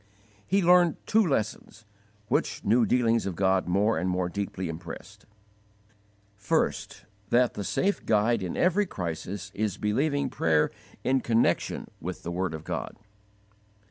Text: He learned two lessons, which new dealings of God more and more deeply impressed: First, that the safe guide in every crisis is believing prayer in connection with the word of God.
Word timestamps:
He 0.47 0.63
learned 0.63 0.97
two 1.05 1.23
lessons, 1.23 1.85
which 2.27 2.65
new 2.65 2.87
dealings 2.87 3.27
of 3.27 3.35
God 3.35 3.67
more 3.67 3.99
and 3.99 4.09
more 4.09 4.29
deeply 4.29 4.67
impressed: 4.67 5.27
First, 6.35 7.05
that 7.29 7.53
the 7.53 7.63
safe 7.63 8.03
guide 8.07 8.41
in 8.41 8.57
every 8.57 8.87
crisis 8.87 9.51
is 9.53 9.77
believing 9.77 10.31
prayer 10.31 10.71
in 11.03 11.21
connection 11.21 11.87
with 12.01 12.23
the 12.23 12.31
word 12.31 12.55
of 12.55 12.63
God. 12.63 12.97